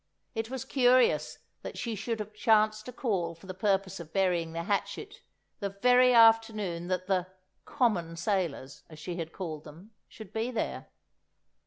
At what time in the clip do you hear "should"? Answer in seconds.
1.93-2.17, 10.09-10.33